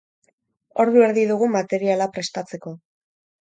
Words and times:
Ordu 0.83 1.03
erdi 1.09 1.27
dugu 1.33 1.51
materiala 1.59 2.11
prestatzeko. 2.19 2.77